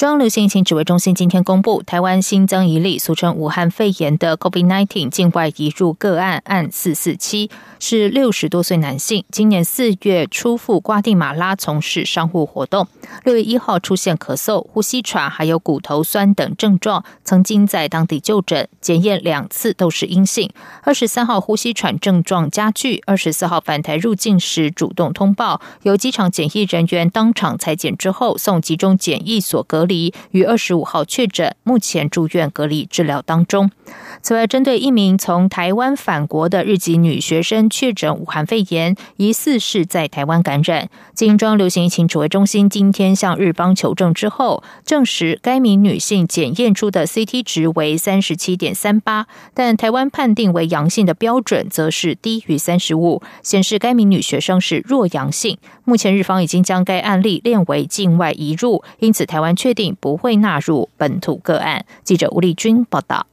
[0.00, 12.88] 中央流行疫情指挥中心今天公布，台湾新增一例俗称武汉肺炎的 COVID-19 境外移入个案，案四四七，是六十多岁男性，今年四月初赴瓜地马拉从事商务活动，
[13.24, 20.50] 六月一号出现咳嗽、呼吸喘，还有骨头酸等症状，曾经在当地就诊，检验两次都是阴性。
[20.82, 29.86] 二十三号呼吸喘症状加剧，二十四号返台入境时主动通报，由机场检疫人员当场裁检之后送集中检疫所隔。
[29.90, 33.70] 离于二十五号确诊，目前住院隔离治疗当中。
[34.22, 40.88] 此外，针对一名从台湾返国的日籍女学生确诊武汉肺炎，疑似是在台湾感染。
[41.12, 55.58] 金庄流行疫情指挥中心今天向日方求证之后，证实该名女性检验出的 CT 值为三十七点三八，但台湾判定为阳性的标准则是低于三十五，显示该名女学生是弱阳性。
[55.84, 59.96] 目前日方已经将该案例列为境外移入，因此台湾确确定。
[60.00, 61.84] 不会纳入本土个案。
[62.02, 63.29] 记者吴丽君报道。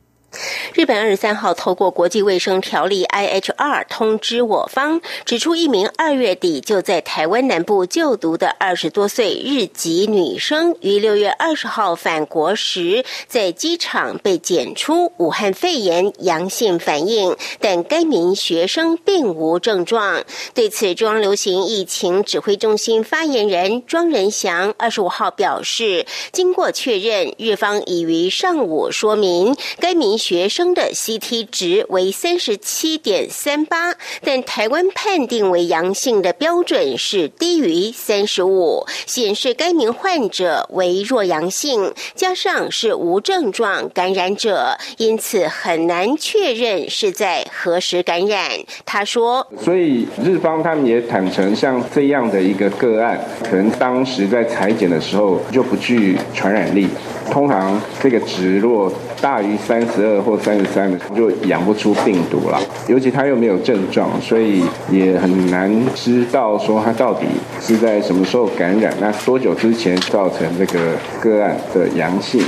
[0.74, 20.24] 日本二十三号透过国际卫生条例 （IHR） 通知我方，指出一名二月底就在台湾南部就读的二十多岁日籍女生，于六月二十号返国时，在机场被检出武汉肺炎阳性反应，但该名学生并无症状。
[20.54, 30.17] 对此，中央流行疫情指挥中心发言人庄仁祥二十五号表示，经过确认，日方已于上午说明该名。
[30.18, 48.50] 学生的 CT 值为三十七点三八，但台湾判定为阳性的标准是低于三十五，显示该名患者为弱阳性，加上是无症状感染者，因此很难确认是在何时感染。
[48.86, 56.88] 他说：“所以日方他们也坦诚，像这样的一个个案，可能当时在裁剪的时候就不具传染力。
[57.30, 62.60] 通常这个值若大于三十二或三十三的，就养不出病毒了。
[62.88, 67.26] 尤其他又没有症状，所以也很难知道说他到底
[67.62, 72.42] 是在什么时候感染，那多久之前造成这个个案的阳性。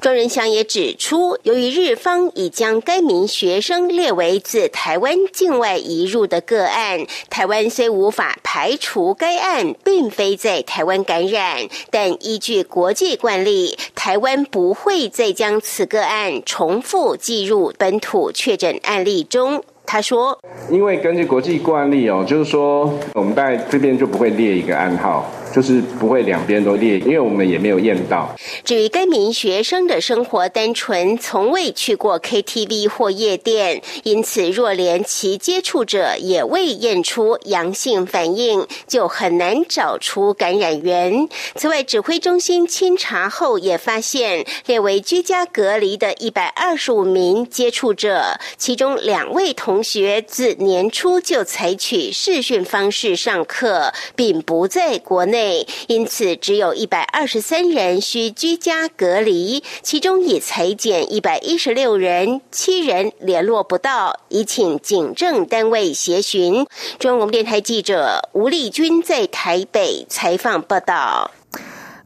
[0.00, 16.40] 庄仁祥也指出，由于日方已将该名学生列为自台湾境外移入的个案，台湾虽无法排除该案并非在台湾感染，但依据国际惯例，台湾不会再将此个案。
[16.46, 20.38] 重复计入本土确诊案例中，他说
[20.70, 28.36] ：“因为根据国际惯例哦，就是说我们在这边就不会列一个暗号。”就是不会两边都列，因为我们也没有验到。
[28.62, 41.26] 至于该名学生的生活单纯，从未去过 KTV 或夜店，因此若连其接触者也未验出阳性反应，就很难找出感染源。
[41.54, 55.45] 此外，指挥中心清查后也发现，列为居家隔离的一百二十五名接触者，其中两位同学自年初就采取视讯方式上课，并不在国内。
[55.88, 66.66] 因此，只有一百二十三人需居家隔离，其中已裁减一百一十六人，七人联络不到，已请警政单位协寻。
[66.98, 71.30] 中央电台记者吴丽君在台北采访报道。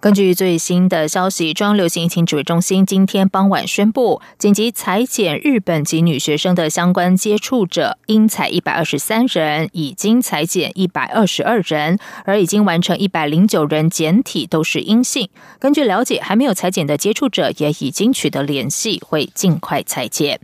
[0.01, 15.29] 根据最新的消息，中央流行疫情指挥中心今天傍晚宣布，紧急裁减日本籍女学生的相关接触者，应采一百二十三人，已经裁减一百二十二人，而已经完成一百零九人检体都是阴性。
[15.59, 20.41] 根据了解，还没有裁剪的接触者也已经取得联系，会尽快裁剪。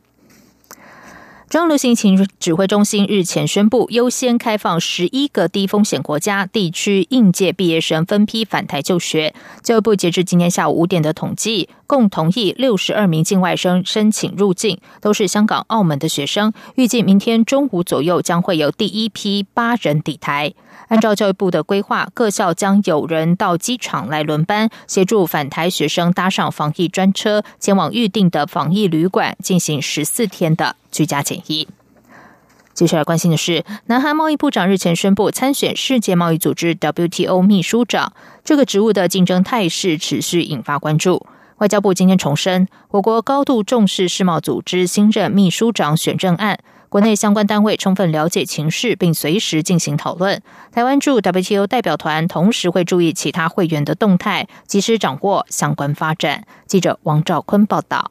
[1.57, 9.35] 中央流行情指挥中心日前宣布，优先开放十一个低风险国家地区应届毕业生分批返台就学。
[9.63, 16.53] 教育部截至今天下午五点的统计，共同意六十二名境外生申请入境，都是香港、澳门的学生。
[16.75, 20.53] 预计明天中午左右将会有第一批八人抵台。
[20.89, 31.67] 按照教育部的规划，各校将有人到机场来轮班，协助返台学生搭上防疫专车，前往预定的防疫旅馆进行十四天的居家检疫。
[32.73, 38.13] 接下来关心的是，南韩贸易部长日前宣布参选世界贸易组织 WTO 秘书长，
[38.45, 41.27] 这个职务的竞争态势持续引发关注。
[41.59, 46.59] 外交部今天重申，我国高度重视世贸组织新任秘书长选任案。
[46.91, 50.43] 国内相关单位充分了解情势，并随时进行讨论。
[50.71, 56.45] 台湾驻 WTO 代表团同时会注意其他会员的动态，及时掌握相关发展。
[56.67, 58.11] 记者王兆坤报道。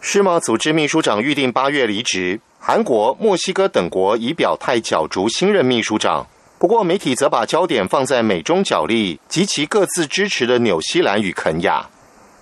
[0.00, 6.26] 世贸组织秘书长预定八月离职，韩国、墨西哥等国已表态角逐新任秘书长。
[6.58, 11.86] 不过，媒体则把焦点放在美中角力及其各自支持的纽西兰与肯亚。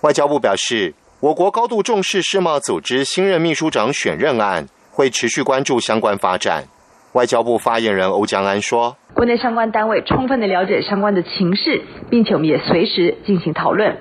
[0.05, 6.65] 外交部表示，我国高度重视世贸组织新任秘书长选任案，会持续关注相关发展。
[7.13, 11.81] 外交部发言人欧江安说：“国内相关单位充分的了解相关的情势，
[12.11, 13.97] 并且我们也随时进行讨论。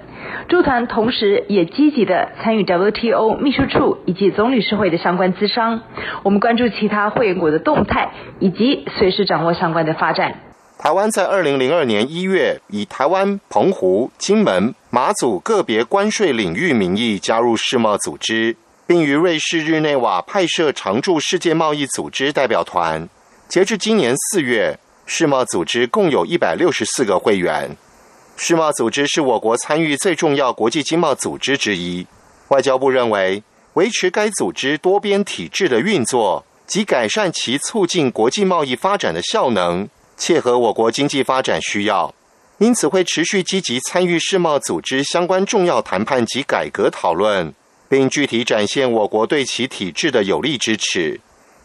[0.51, 5.81] 驻团同时也积极的参与 WTO 秘书处以及总理事会的相关资商。
[6.23, 8.11] 我们关注其他会员国的动态，
[8.41, 10.41] 以及随时掌握相关的发展。”
[10.77, 18.55] 台湾在二零零二年一月以台湾、澎湖、金门、马祖个别关税领域名义加入世贸组织，
[18.87, 23.09] 并于瑞士日内瓦派设常驻世界贸易组织代表团。
[23.49, 27.77] 截至今年四月，世贸组织共有一百六十四个会员。
[28.37, 32.07] 世贸组织是我国参与最重要国际经贸组织之一。
[32.49, 33.43] 外交部认为，
[33.75, 39.89] 维持该组织多边体制的运作及改善其促进国际贸易发展的效能。
[40.17, 42.15] 切合我国经济发展需要，
[42.59, 47.53] 因此会持续积极参与世贸组织相关重要谈判及改革讨论，
[47.89, 51.21] 并具体展现我国对其体制的有力支持。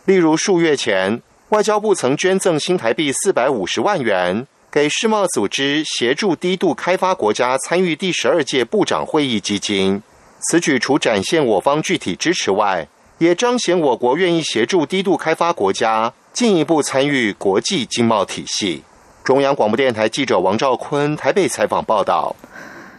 [0.05, 10.01] 例如，数月前，外交部曾捐赠新台币四百五十万元给世贸组织，协助低度开发国家参与第十二届部长会议基金。
[10.49, 12.87] 此举除展现我方具体支持外，
[13.19, 16.13] 也彰显我国愿意协助低度开发国家。
[16.31, 18.83] 进一步参与国际经贸体系。
[19.23, 22.35] 中央广播电台记者王兆坤台北采访报道：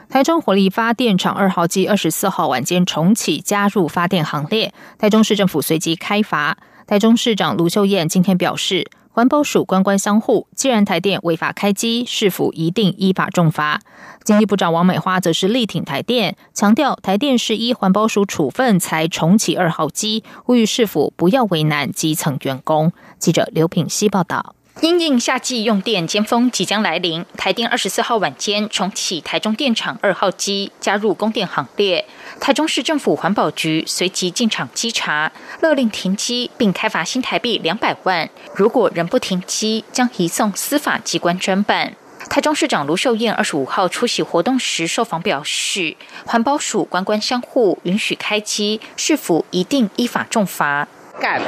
[0.08, 4.72] 台中火力发电厂二号机二十四号晚间重启，加入发电行列。
[4.98, 6.56] 台中市政府随即开阀。
[6.90, 8.90] 台中市长卢秀燕今天表示。
[9.12, 13.80] 环保署官官相护，既然台电违法开机，市府一定依法重罚？
[14.24, 22.92] 经济部长王美花则是力挺台电，强调台电是依环保署处分才重启二号机，呼吁市府不要为难基层员工。
[23.18, 24.56] 记者刘品希报道。
[24.80, 32.06] 因应夏季用电尖峰即将来临，台电二十四号晚间重启台中电厂二号机，加入供电行列。
[32.40, 38.28] 台中市政府环保局随即进场稽查，勒令停机，并开罚新台币两百万。
[38.54, 41.94] 如果仍不停机，将移送司法机关侦办。
[42.30, 45.94] 台中市长卢秀燕二十五号出席活动时受访表示，
[46.24, 50.88] 环保署官官相护，允许开机，是否一定依法重罚？
[51.20, 51.40] 敢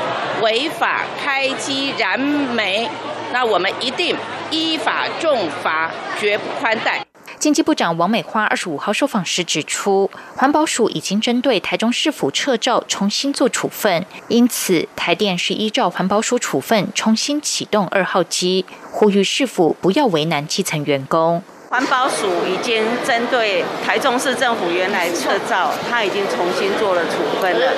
[0.42, 2.88] 违法开机燃煤，
[3.32, 4.14] 那我们一定
[4.50, 5.90] 依法重罚，
[6.20, 7.04] 绝不宽待。
[7.42, 21.42] 经济部长王美花二十五号受访时指出，环保署已经针对台中市府撤照重新做处分，因此台电是依照环保署处分重新启动二号机，呼吁市府不要为难基层员工。
[21.70, 27.72] 环保署已经针对台中市政府原来撤照，他已经重新做了处分了，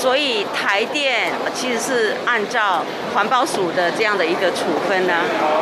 [0.00, 2.84] 所以台电其实是按照
[3.14, 5.14] 环保署的这样的一个处分呢，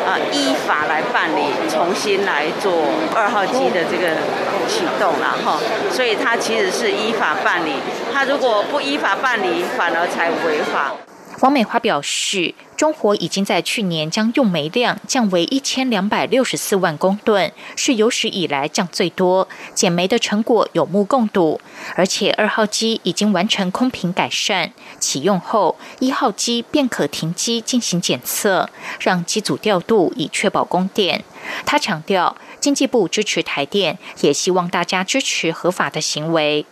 [0.07, 1.41] 啊，依法来办理，
[1.71, 2.71] 重新来做
[3.15, 4.11] 二号机的这个
[4.69, 5.59] 启动了哈，
[5.91, 7.73] 所以它其实是依法办理，
[8.13, 10.93] 它如果不依法办理，反而才违法。
[11.41, 12.55] 王美花表示。
[12.77, 21.59] 中国已经在去年将用煤量降为一千两百六十四万公吨，是有史以来降最多，减煤的成果有目共睹。
[21.95, 28.69] 而且二号机已经完成空瓶改善，启用后一号机便可停机进行检测，
[29.01, 31.25] 让机组调度以确保供电。
[31.65, 36.67] 他强调，经济部支持台电，也希望大家支持合法的行为。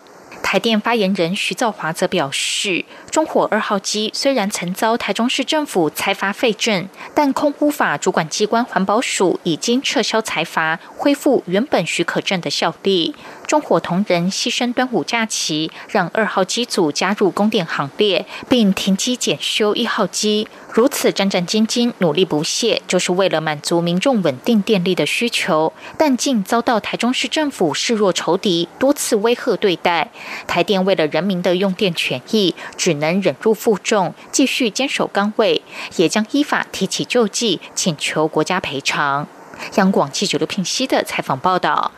[0.45, 13.17] 台电发言人徐兆华则表示，中火二号机虽然曾遭台中市政府裁罚废证，但空污法主管机关环保署已经撤销裁罚，恢复原本许可证的效力。
[13.47, 20.49] 中火同仁牺牲端午假期，让二号机组加入供电行列，并停机检修一号机。
[20.73, 30.11] 如此战战兢兢、努力不懈，就是为了满足民众稳定电力的需求，但竟遭到台中市政府视若仇敌，多次威吓对待。
[30.49, 35.63] 台电为了人民的用电权益，只能忍辱负重，继续坚守岗位，
[35.97, 39.29] 也将依法提起救济，请求国家赔偿。
[39.77, 41.93] 央广记者刘聘熙的采访报道。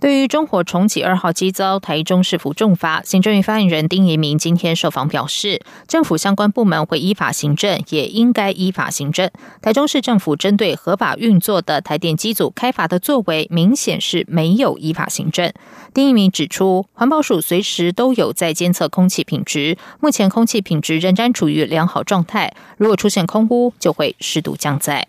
[0.00, 9.28] 对于中火重启二号机遭台中市府重罚，行政院发言人丁仪明今天受访表示，政府相关部门会依法行政，也应该依法行政。
[9.60, 15.52] 台中市政府针对合法运作的台电机组开罚的作为，明显是没有依法行政。
[15.92, 25.08] 丁仪明指出，环保署随时都有在监测空气品质，目前空气品质仍然处于良好状态，如果出现空污，就会适度降载。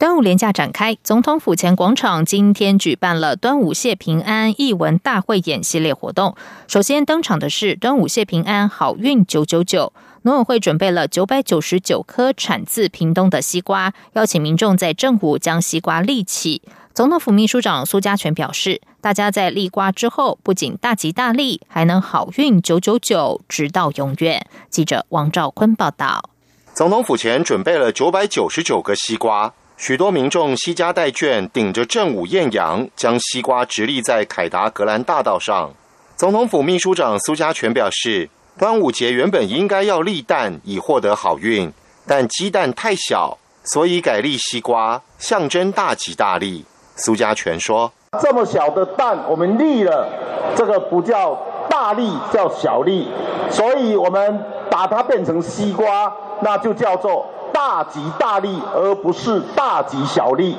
[0.00, 6.34] 端午连假展开，总统府前广场今天举办了端午谢平安艺文大会演系列活动。
[6.66, 9.92] 首先登场的是端午谢平安好运九九九，
[10.22, 16.62] 农委会准备了九百九十九颗产自屏东的西瓜，邀请民众在正午将西瓜立起。
[16.94, 24.46] 总统府秘书长苏家全表示，大家在立瓜之后，不仅大吉大利，还能好运九九九，直到永远。
[24.70, 26.30] 记者王兆坤报道。
[26.72, 29.52] 总统府前准备了九百九十九个西瓜。
[29.80, 35.72] 许多民众惜家带眷，顶着正午艳阳，将西瓜直立在凯达格兰大道上。
[36.16, 41.72] 总统府秘书长苏家全表示，端午节原本应该要立蛋以获得好运，
[42.06, 46.66] 但鸡蛋太小，所以改立西瓜，象征大吉大利。
[46.96, 50.06] 苏家全说：“这么小的蛋，我们立了，
[50.54, 51.42] 这个不叫
[51.80, 53.08] 大利，叫小利，
[53.50, 60.56] 所以我们把它变成西瓜，那就叫做。”大吉大利，而不是大吉小利。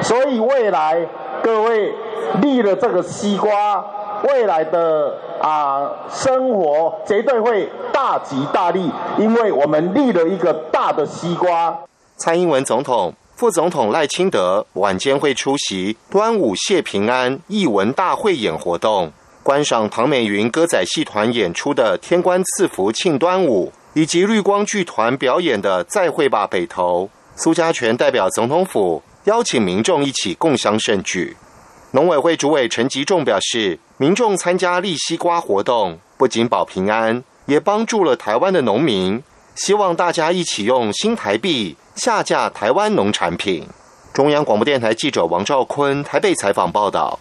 [0.00, 1.06] 所以未来
[1.42, 1.92] 各位
[2.40, 3.84] 立了这个西瓜，
[4.22, 11.76] 未来的啊生活绝对会大吉大利，因为我们立了一个大的西瓜。
[12.16, 19.12] 蔡英文总统、副总统赖清德晚间会出席端午谢平安艺文大会演活动，
[19.48, 23.72] 观赏唐美云歌仔戏团演出的《天官赐福庆端午》。
[23.98, 31.34] 以及绿光剧团表演的《再会吧北投》，苏家全代表总统府邀请民众一起共襄盛举。
[31.92, 39.22] 农委会主委陈吉仲表示，民众参加立西瓜活动，不仅保平安，也帮助了台湾的农民。
[39.54, 43.66] 希望大家一起用新台币下架台湾农产品。
[44.12, 47.18] 中央广播电台记者王兆坤台北采访报道。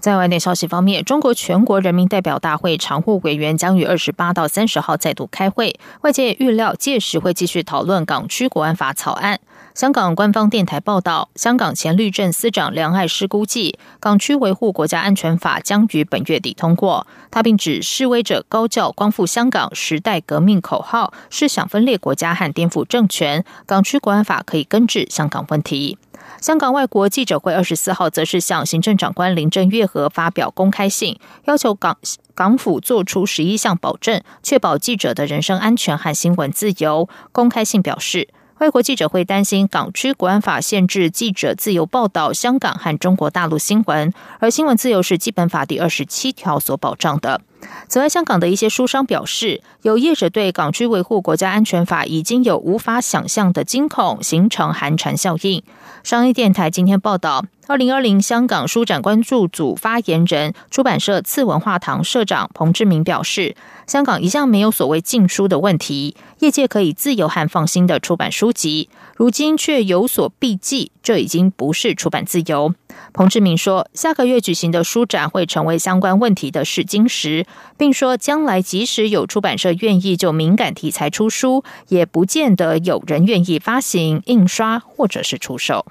[0.00, 9.38] 在外电消息方面，中国全国人民代表大会常务委员将于二十八到三十号再度开会，外界预料届时会继续讨论港区国安法草案。
[9.72, 17.06] 香港官方电台报道，香港前律政司长梁爱诗估计，港区维护国家安全法将于本月底通过。
[17.30, 23.44] 他并指，示威者高叫“光复香港时代革命”口号，是想分裂国家和颠覆政权。
[23.64, 25.96] 港区国安法可以根治香港问题。
[26.40, 31.96] 香港外国记者会二十四号则是向行政长官林郑月娥发表公开信，要求港
[32.34, 37.08] 港府做出十一项保证，确保记者的人身安全和新闻自由。
[37.30, 38.28] 公开信表示。
[38.60, 47.40] 外国记者会担心港区国安法限制记者自由报道香港和中国大陆新闻，而新闻自由是基本法第二十七条所保障的。
[47.88, 55.62] 此外，香港的一些书商表示，有业者对港区维护国家安全法已经有无法想象的惊恐，形成寒蝉效应。
[56.02, 57.44] 商业电台今天报道。
[57.66, 63.54] 二零二零香港书展关注组发言人、出版社次文化堂社长彭志明表示，
[63.86, 72.74] 香港一向没有所谓禁书的问题，业界可以自由和放心的出版书籍，如今却有所避忌，这已经不是出版自由。
[73.12, 85.86] 彭志明说，下个月举行的书展会成为相关问题的试金石，并说，将来即使有出版社愿意就敏感题材出书，也不见得有人愿意发行、印刷或者是出售。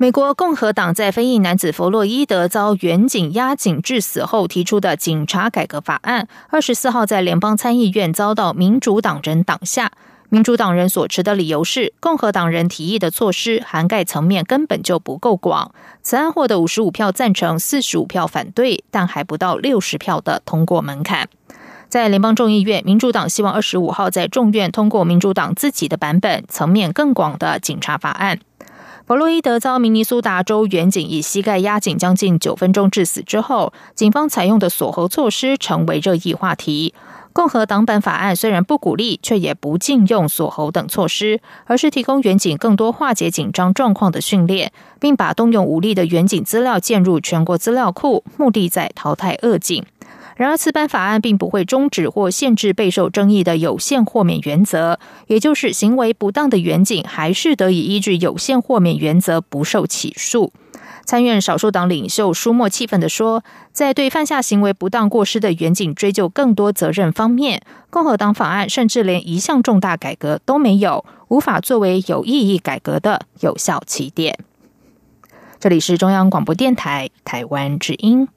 [0.00, 9.90] 美国共和党在非裔男子弗洛伊德遭远警压颈致死后提出的警察改革法案，二十四号在联邦参议院遭到民主党人挡下。
[10.30, 15.72] 民主党人所持的理由是，共和党人提议的措施涵盖层面根本就不够广。
[16.02, 21.30] 此案获得五十五票赞成，四十五票反对，但还不到六十票的通过门槛。
[21.88, 28.38] 在联邦众议院，民主党希望二十五号在众院通过民主党自己的版本、层面更广的警察法案。
[29.06, 36.92] 弗洛伊德遭明尼苏达州远警以膝盖压紧将近九分钟致死之后，警方采用的锁喉措施成为热议话题。
[37.38, 49.84] 共和党版法案虽然不鼓励，却也不禁用锁喉等措施，而是提供远警更多化解紧张状况的训练，并把动用武力的远警资料建入全国资料库，目的在淘汰恶警。
[50.34, 60.52] 然而，此版法案并不会终止或限制备受争议的有限豁免原则，也就是行为不当的远景还是得以依据有限豁免原则不受起诉。
[61.08, 74.38] 参院少数党领袖舒默气愤地说，在对犯下行为不当过失的远景追究更多责任方面，共和党法案甚至连一项重大改革都没有，无法作为有意义改革的有效起点。
[75.58, 78.28] 这里是中央广播电台台湾之音。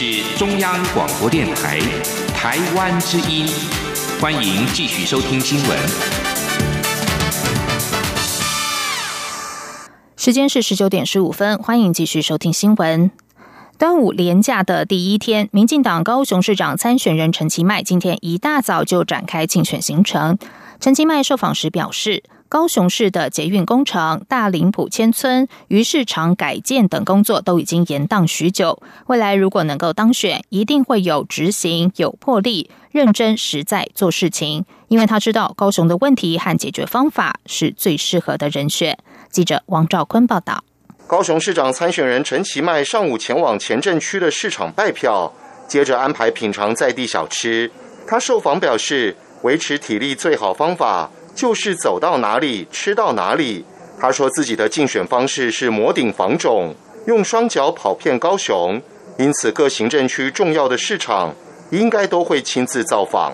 [0.00, 1.80] 是中央广播电台
[2.32, 3.48] 台湾之音，
[4.20, 5.76] 欢迎继续收听新闻。
[10.16, 13.10] 时间是十九点十五分，欢迎继续收听新闻。
[13.76, 20.38] 端午连假的第一天，民进党高雄市长参选人陈其迈今天一大早就展开竞选行程。
[20.78, 22.22] 陈其迈受访时表示。
[22.48, 28.82] 高雄市的捷运工程、大林埔迁村、鱼市场改建等工作都已经延宕许久。
[29.08, 34.64] 未来如果能够当选，一定会有执行、有魄力、认真实在做事情。
[34.88, 38.96] 因为他知道高雄的问题和解决方法是最适合的人选。
[39.30, 40.64] 记者王兆坤报道。
[41.06, 45.30] 高雄市长参选人陈其迈上午前往前镇区的市场拜票，
[45.66, 47.70] 接着安排品尝在地小吃。
[48.06, 51.10] 他受访表示，维持体力最好方法。
[51.38, 53.64] 就是走到哪里吃到哪里。
[54.00, 56.74] 他说自己的竞选方式是摩顶防肿，
[57.06, 58.82] 用双脚跑遍高雄，
[59.18, 61.32] 因此各行政区重要的市场
[61.70, 63.32] 应该都会亲自造访。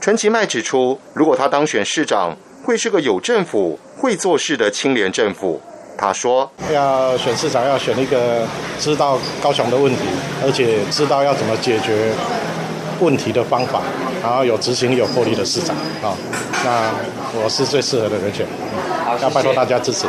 [0.00, 5.60] 陈其迈指出，如果他当选市长，会是个有政府、会做事的清廉政府。
[5.98, 8.46] 他说，要选市长，要选一个
[8.78, 10.02] 知道高雄的问题，
[10.44, 12.12] 而且知道要怎么解决。
[13.00, 13.82] 问题的方法，
[14.22, 16.16] 然后有执行力、有魄力的市长啊，
[16.64, 16.92] 那
[17.42, 18.46] 我是最适合的人选，
[19.20, 20.06] 要拜托大家支持。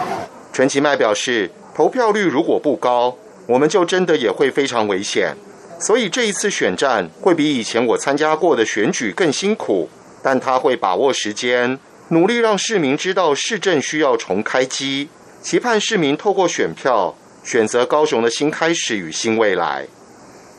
[0.54, 3.16] 陈其迈表示，投票率如果不高，
[3.48, 5.36] 我们就真的也会非常危险。
[5.80, 9.90] 所以这一次选战会比以前我参加过的选举更辛苦，
[10.22, 11.80] 但他会把握时间，
[12.10, 15.10] 努力让市民知道市政需要重开机，
[15.42, 19.88] 期盼市民透过选票选择高雄的新开始与新未来。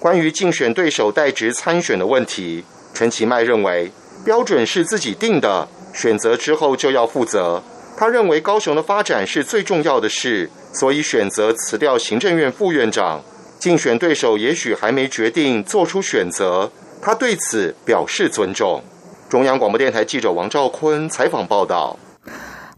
[0.02, 3.92] 关于竞选对手代职参选的问题，陈其迈认为
[4.24, 7.62] 标准是自己定的，选择之后就要负责。
[7.96, 13.22] 他认为高雄的发展是最重要的事，所以选择辞掉行政院副院长。
[13.60, 18.82] 竞选对手也许还没决定做出选择，他对此表示尊重。
[19.28, 21.96] 中央广播电台记者王兆坤采访报道。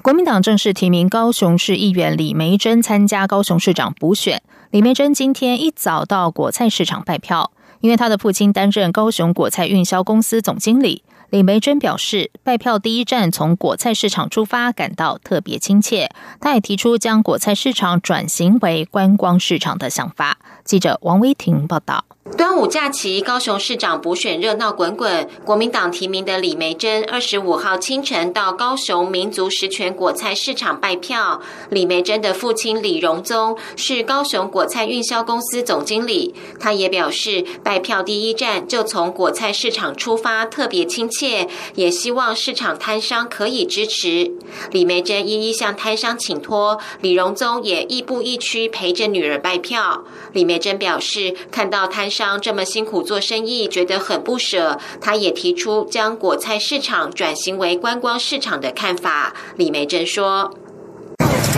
[0.02, 4.42] 国民党正式提名高雄市议员李梅珍参加高雄市长补选。
[4.74, 11.04] 李梅珍今天一早到果菜市场拜票，因为她的父亲担任高雄果菜运销公司总经理。
[11.30, 16.10] 李梅珍表示，拜票第一站从果菜市场出发，感到特别亲切。
[16.40, 20.38] 她也提出将果菜市场转型为观光市场的想法。
[20.64, 22.04] 记者王威婷报道。
[22.38, 25.28] 端午假期，高雄市长补选热闹滚滚。
[25.44, 31.42] 国民党提名的李梅珍，二十五号清晨到高雄民族实权果菜市场拜票。
[31.68, 44.32] 李梅珍的父亲李荣宗是高雄果菜运销公司总经理，他也表示，拜票第一站就从果菜市场出发，特别亲切，也希望市场摊商可以支持。
[44.72, 50.04] 李梅珍一一向摊商请托，李荣宗也亦步亦趋陪着女儿拜票。
[50.32, 52.08] 李梅梅珍表示，看到摊。
[52.14, 54.78] 商这么辛苦做生意，觉得很不舍。
[55.00, 59.34] 他也提出将果菜市场转型为观光市场的看法。
[59.56, 60.54] 李梅珍说：“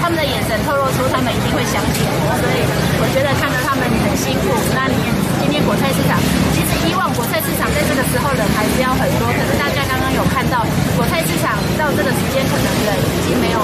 [0.01, 2.59] 他们的眼神透露出他们一定会相信我，所以
[2.97, 4.49] 我觉得看到他们很辛苦。
[4.73, 4.97] 那你
[5.45, 6.17] 今天果菜市场，
[6.57, 10.65] 其实以往果菜市场在这个时候人还是要很多，可是大家刚刚有看到
[10.97, 13.61] 果菜市场到这个时间，可能人已经没有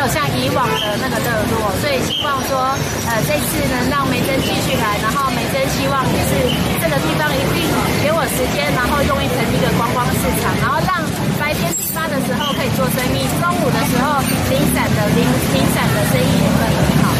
[0.00, 2.56] 有像以往的那个热络，所以希望说，
[3.04, 5.60] 呃，这次能让梅珍继续来，然后梅珍。
[5.76, 6.32] 希望也是
[6.80, 7.68] 这个地方一定
[8.02, 11.04] 给我时间，然后用一成一个观光市场，然后让
[11.38, 17.12] 白天批发的时候可以做生意，中午的时候零散的零零散的生意也会很好。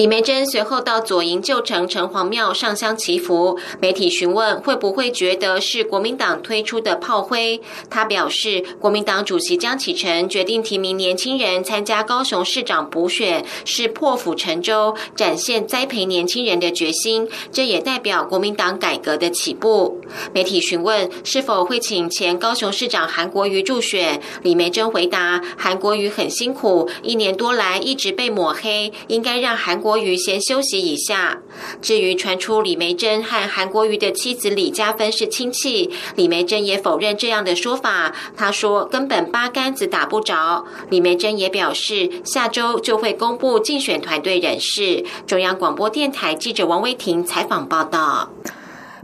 [0.00, 3.58] 李梅珍随后到左营旧城城隍庙上香祈福。
[3.80, 7.60] 媒体询问会不会觉得是国民党推出的炮灰，
[7.90, 17.28] 他表示，国民党主席江启臣决定提名年轻人参加高雄市长补选，是破釜沉舟，展现栽培年轻人的决心。
[17.52, 20.00] 这也代表国民党改革的起步。
[20.32, 29.78] 媒体询问是否会请前高雄市长韩国瑜助选，李梅珍回答：韩国瑜很辛苦，一年多来一直被抹黑，应该让韩。
[29.80, 31.40] 国国瑜先休息一下。
[31.82, 38.14] 至于传出李梅珍和韩国瑜的妻子李嘉芬是亲戚，李梅珍也否认这样的说法。
[38.36, 40.64] 她说根本八竿子打不着。
[40.90, 45.04] 李梅珍也表示，下周就会公布竞选团队人士。
[45.26, 48.30] 中央广播电台记者王威婷采访报道。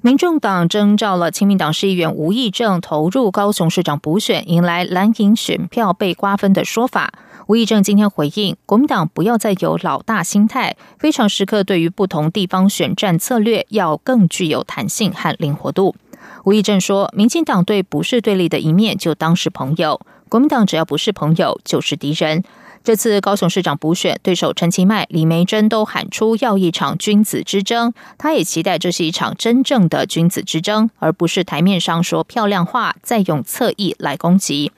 [0.02, 7.14] 民众党征召了亲民党市议员吴益政投入高雄市长补选，迎来蓝营选票被瓜分的说法。
[7.46, 15.96] 吴益政今天回应，国民党不要再有老大心态，非常时刻对于不同地方选战策略要更具有弹性和灵活度。
[16.44, 22.44] 吴益政说，民进党对不是对立的一面就当是朋友，国民党只要不是朋友就是敌人。
[22.86, 27.92] 这次高雄市长补选，对手陈其迈、李梅珍都喊出要一场君子之争。
[28.16, 34.70] 他也期待这是一场真正的君子之争，而不是台面上说漂亮话，再用侧翼来攻击。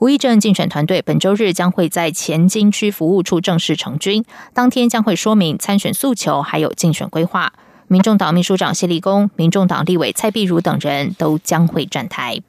[0.00, 4.22] 吴益政竞选团队本周日将会在前金区服务处正式成军，
[4.52, 7.54] 当天将会说明参选诉求，还有竞选规划。
[7.88, 12.42] 民众党秘书长谢立功、民众党立委蔡碧如等人都将会站台。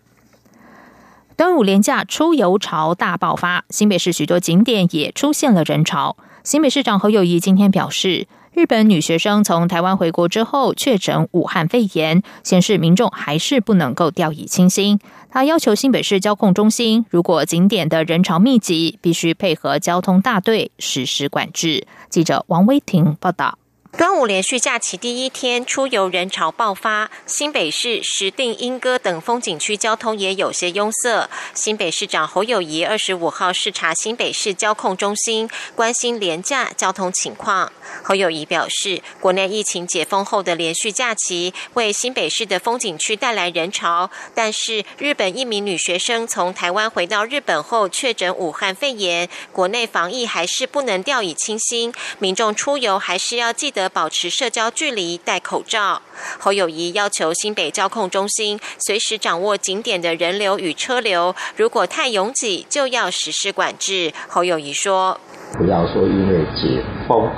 [1.38, 6.16] 端午连假出游潮大爆发，新北市许多景点也出现了人潮。
[6.46, 14.98] 新北市长侯友谊今天表示，日本女学生从台湾回国之后确诊武汉肺炎，显示民众还是不能够掉以轻心。
[15.30, 21.86] 他要求新北市交控中心，如果景点的人潮密集，必须配合交通大队实施管制。
[22.10, 23.58] 记者王威婷报道。
[23.98, 31.30] 端午连续假期第一天，出游人潮爆发，新北市石碇、莺歌等风景区交通也有些拥塞。
[31.54, 37.72] 新北市长侯友谊二十五号视察新北市交控中心，关心廉价交通情况。
[38.04, 44.10] 侯友谊表示，国内疫情解封后的连续假期，为新北市的风景区带来人潮。
[44.34, 53.85] 但是，日本一名女学生从台湾回到日本后确诊武汉肺炎，国内防疫还是不能掉以轻心，民众出游还是要记得。
[53.90, 56.02] 保持社交距离，戴口罩。
[56.40, 64.12] 侯友谊要求新北交控中心随时掌握景点的人流与车流，如果太拥挤，就要实施管制。
[64.28, 65.20] 侯友谊说
[65.58, 67.30] ：“不要说因为解封，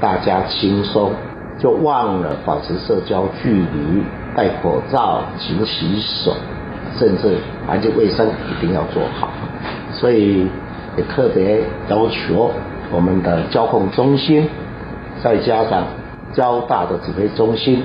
[0.00, 1.12] 大家轻松，
[1.60, 4.02] 就忘了保持社交距离，
[4.36, 6.36] 戴口罩，勤洗手，
[6.98, 9.32] 甚至环境卫生一定要做好。
[9.92, 10.46] 所以
[10.96, 12.52] 也特别要求
[12.92, 14.48] 我们的交控中心。”
[15.22, 15.86] 再加上
[16.36, 17.84] 交大的指挥中心，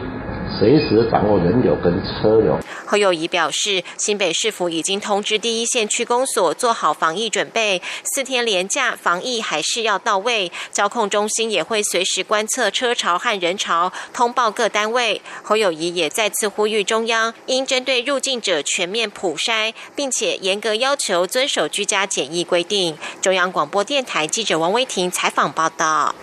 [0.58, 2.58] 随时掌握人流跟车流。
[2.86, 10.52] 侯友谊表示，新北市府已经通知第一线区公所做好防疫准备，四天连假防疫还是要到位。
[10.72, 15.22] 交控中心也会随时观测车潮和人潮，通报各单位。
[15.44, 22.96] 侯友谊也再次呼吁中央，应针对入境者全面普筛，并且严格要求遵守居家检疫规定。
[23.20, 26.14] 中央广播电台记者王威婷采访报道。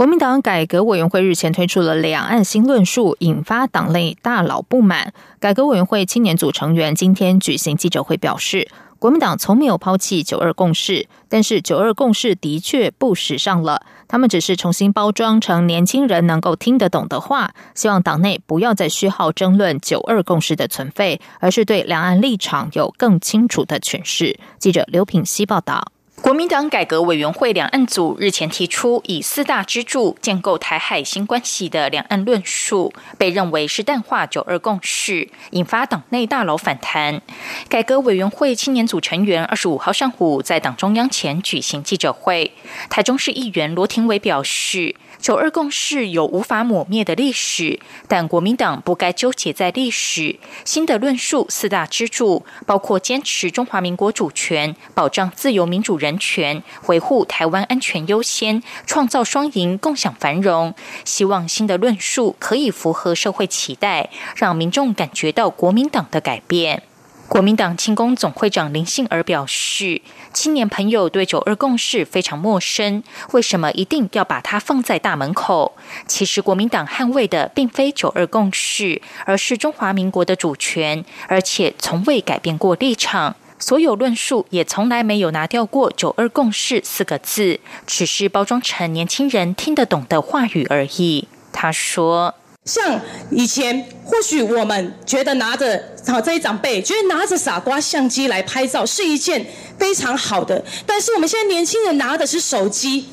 [0.00, 5.12] 国民党改革委员会日前推出了两岸新论述，引发党内大佬不满。
[5.38, 13.82] 改革委员会青年组成员今天举行记者会表示，国民党从没有抛弃九二共识，但是九二共识的确不时尚了。
[14.08, 24.38] 他们只是重新包装成年轻人能够听得懂的话，希望党内不要再虚耗争论九二共识的存废，而是对两岸立场有更清楚的诠释。
[24.58, 25.92] 记者刘品希报道。
[26.22, 37.22] 国民党改革委员会两岸组日前提出以四大支柱建构台海新关系的两岸论述，被认为是淡化九二共识，引发党内大佬反弹。
[37.68, 42.52] 改革委员会青年组成员二十五号上午在党中央前举行记者会，
[42.90, 44.94] 台中市议员罗廷伟表示。
[45.20, 47.78] 九二共识有无法抹灭的历史，
[48.08, 50.38] 但国民党不该纠结在历史。
[50.64, 60.74] 新的论述四大支柱，包括坚持中华民国主权、保障自由民主人权、维护台湾安全优先、创造双赢、共享繁荣。
[61.04, 66.82] 希望新的论述可以符合社会期待，让民众感觉到国民党的改变。
[67.30, 70.02] 国民党庆功总会长林信儿表示，
[70.34, 75.76] 青年朋友对九二共识非常陌生，为什么一定要把它放在大门口？
[76.08, 83.36] 其实国民党捍卫的并非九二共识，而是中华民国的主权，而且从未改变过立场。
[83.60, 91.28] 所有论述也从来没有拿掉过九二共识四个字，只是包装成年轻人听得懂的话语而已。
[91.52, 92.34] 他说。
[92.66, 99.44] 像以前，或许我们觉得拿着好这些长辈觉得拿着傻瓜相机来拍照是一件
[99.78, 103.06] 非常好的，但是我们现在年轻人拿的是手机，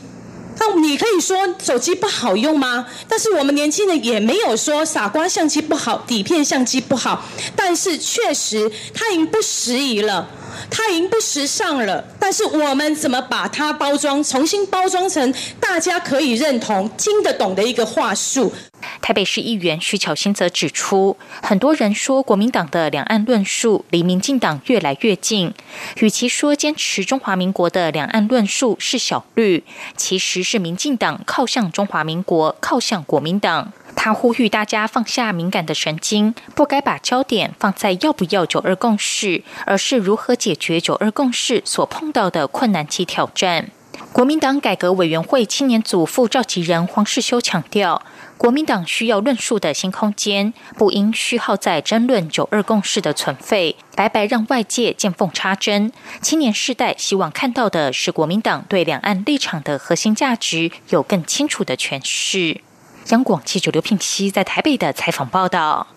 [0.59, 2.85] 那你可以说手机不好用吗？
[3.07, 7.23] 但是我们年轻人也没有说傻瓜相机不好，底片相机不好。
[7.55, 10.29] 但是确实它已经不时宜了，
[10.69, 12.03] 它已经不时尚了。
[12.19, 18.53] 但是我们怎么把它包装，重新包装成大家可以认同、听得懂的一个话术？
[19.01, 25.53] 台北市议员徐巧芯则指出，很多人说国民党的两岸论述离民进党越来越近，
[25.97, 29.63] 与其说坚持中华民国的两岸论述是小绿，
[29.95, 33.71] 其实是民进党靠向中华民国，靠向国民党。
[33.95, 43.71] 他呼吁大家放下敏感的神经，不该把焦点放在要不要九二共识，而是如何解决九二共识所碰到的困难及挑战。
[44.13, 48.03] 国民党改革委员会青年组副召集人黄世修强调。
[48.37, 55.91] 国民党需要论述的新空间，不应虚耗在争论九二共识的存废，白白让外界见缝插针。
[56.21, 62.61] 青年世代希望看到的是国民党对两岸立场的核心价值有更清楚的诠释。
[63.09, 65.87] 央广记者刘聘熙在台北的采访报道。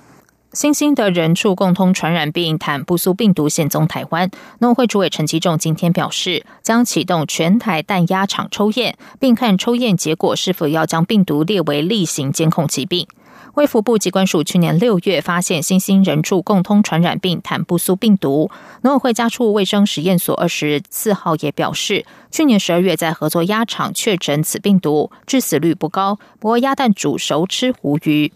[0.52, 13.06] 新兴的人畜共通传染病坦布苏病毒现踪台湾，农委会主委陈其仲今天表示，将启动全台蛋鸭场抽验，并看抽验结果是否要将病毒列为例行监控疾病。
[13.54, 18.50] 卫福部机关署去年六月发现新兴人畜共通传染病坦布苏病毒，
[18.82, 28.32] 农委会家畜卫生实验所二十四号也表示，去年十二月在合作鸭场确诊此病毒，致死率不高，不过鸭蛋煮熟吃无虞。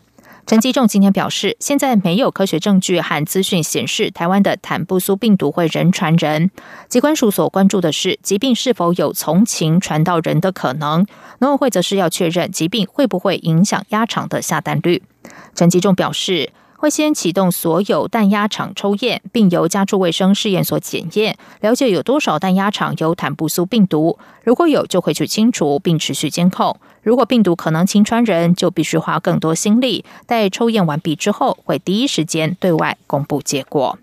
[0.47, 6.51] 陈吉仲今天表示，现在没有科学证据和资讯显示台湾的坦布苏病毒会人传人。
[6.87, 11.07] 机关署所关注的是疾病是否有从禽传到人的可能。
[11.39, 15.03] 农委会则是要确认疾病会不会影响鸭场的下蛋率。
[15.55, 16.51] 陈吉仲表示。
[16.77, 24.19] 会先启动所有蛋鸭场抽验，并由家畜卫生试验所检验，了解有多少蛋鸭场有坦布苏病毒。
[24.43, 26.79] 如果有，就会去清除并持续监控。
[27.05, 30.05] 如果病毒可能侵穿人，就必须花更多心力。
[30.27, 33.99] 待抽验完毕之后，会第一时间对外公布结果。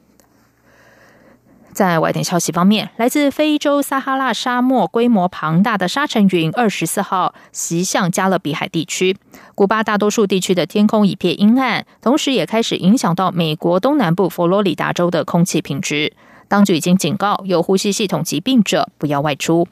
[1.73, 9.17] 在外电消息方面，来自非洲撒哈拉沙漠规模庞大的沙尘云，二十四号袭向加勒比海地区。
[9.55, 16.13] 古巴大多数地区的天空一片阴暗，同时也开始影响到美国东南部佛罗里达州的空气品质。
[16.49, 19.67] 当局已经警告有呼吸系统疾病者不要外出。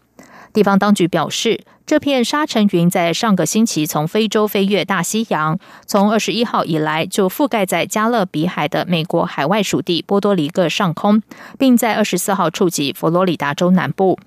[0.54, 11.23] 地方当局表示，这片沙尘云在上个星期从非洲飞越大西洋，从二十一号以来就覆盖在加勒比海的美国海外属地波多黎各上空，
[11.58, 14.19] 并在二十四号触及佛罗里达州南部。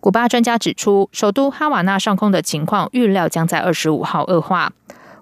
[0.00, 4.72] 古巴专家指出，首都哈瓦那上空的情况预料将在二十五号恶化。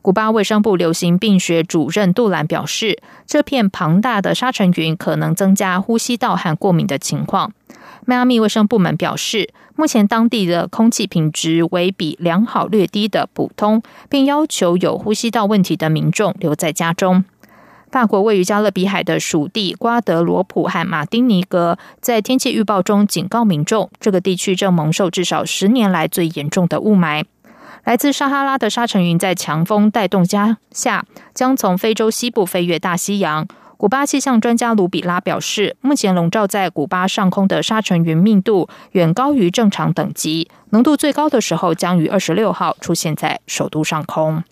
[0.01, 7.53] 古巴卫生部流行病学主任杜兰表示，这片庞大的沙尘云可能增加呼吸道和过敏的情况。
[8.11, 17.25] 迈阿密卫生部门表示，目前当地的空气品质为比良好略低的普通，并要求有呼吸道问题的民众留在家中。
[17.93, 27.23] 法国位于加勒比海的属地瓜德罗普和马丁尼格在天气预报中警告民众，这个地区正蒙受至少十年来最严重的雾霾。
[27.85, 33.47] 来自撒哈拉的沙尘云在强风带动加下，将从非洲西部飞越大西洋。
[33.81, 44.45] 古巴气象专家卢比拉表示，目前笼罩在古巴上空的沙尘云密度远高于正常等级，浓度最高的时候将于二十六号出现在首都上空。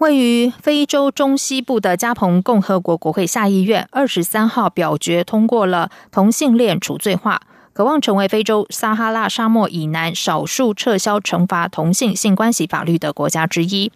[0.00, 7.40] 位于非洲中西部的加蓬共和国国会下议院二十三号表决通过了同性恋除罪化，
[7.72, 13.90] 渴望成为非洲撒哈拉沙漠以南少数撤销惩罚同性性关系法律的国家之一。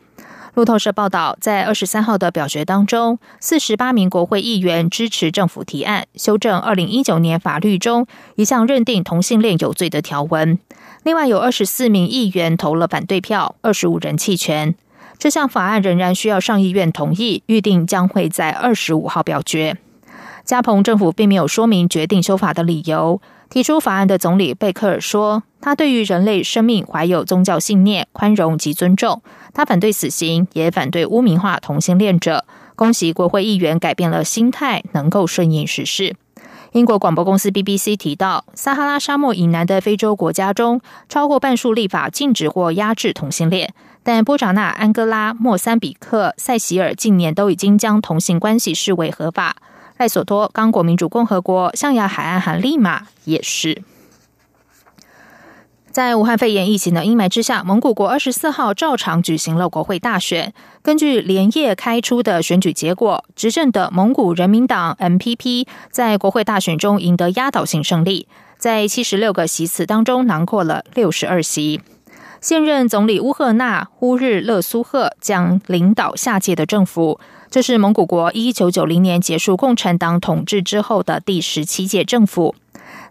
[0.54, 10.58] 路透社报道，在二十三号的表决当中，四十八名国会议员支持政府提案修正二零一九年法律中一项认定同性恋有罪的条文。
[11.04, 14.74] 另外有二十四名议员投了反对票，二十五人弃权。
[15.18, 19.78] 这项法案仍然需要上议院同意，预定将会在二十五号表决。
[20.44, 23.22] 加蓬政府并没有说明决定修法的理由。
[23.52, 29.20] 提出法案的总理贝克尔说，他对于人类生命怀有宗教信念、宽容及尊重。
[29.52, 32.46] 他反对死刑，也反对污名化同性恋者。
[32.74, 36.16] 恭喜国会议员改变了心态，能够顺应时事。
[36.72, 49.56] 英国广播公司 BBC 提到，撒哈拉沙漠以南的非洲国家中，超过半数立法禁止或压制同性恋，但波扎纳、安哥拉、莫桑比克、塞西尔近年都已经将同性关系视为合法。
[49.98, 53.83] 赖索托、刚果民主共和国、象牙海岸和利马也是。
[55.90, 60.55] 在武汉肺炎疫情的阴霾之下，蒙古国二十四号照常举行了国会大选。
[60.81, 68.26] 根据连夜开出的选举结果，执政的蒙古人民党 MPP 在国会大选中赢得压倒性胜利。
[68.57, 71.83] 在七十六个席次当中囊括了六十二席。
[72.42, 77.20] 现任总理乌赫纳呼日勒苏赫将领导下届的政府。
[77.48, 82.57] 这是蒙古国一九九零年结束共产党统治之后的第十七届政府。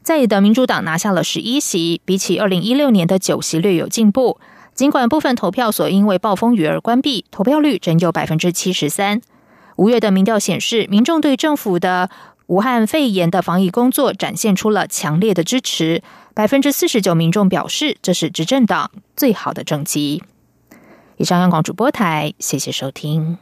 [0.03, 4.37] 在野的民主党拿下了十一席，比起二零一六年的九席略有进步。
[4.73, 9.21] 尽管部分投票所因为暴风雨而关闭，投票率仍有百分之七十三。
[9.77, 12.09] 五月的民调显示，民众对政府的
[12.47, 16.01] 武汉肺炎的防疫工作展现出了强烈的支持。
[16.33, 20.23] 百分之四十九民众表示，这是执政党最好的政绩。
[21.17, 23.37] 以上，央广主播台，谢谢收听。